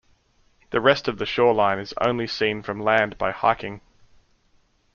The 0.71 0.81
rest 0.81 1.07
of 1.07 1.19
the 1.19 1.27
shoreline 1.27 1.77
is 1.77 1.93
only 2.01 2.25
seen 2.25 2.63
from 2.63 2.81
land 2.81 3.19
by 3.19 3.29
hiking. 3.29 3.81